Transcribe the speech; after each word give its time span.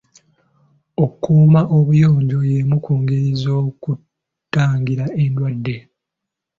Okuuma 1.03 1.59
obuyonjo 1.77 2.39
y'emu 2.51 2.75
ku 2.85 2.91
ngeri 3.01 3.29
z'okutangira 3.41 5.05
endwadde. 5.23 5.77